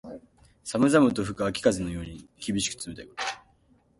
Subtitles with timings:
[0.63, 3.23] 寒々と吹く秋風のように、厳しく冷たいこと。